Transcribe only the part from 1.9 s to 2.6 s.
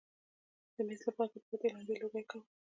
لوګی کاوه.